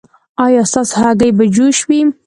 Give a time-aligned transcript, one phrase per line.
[0.45, 1.99] ایا ستاسو هګۍ به جوش وي؟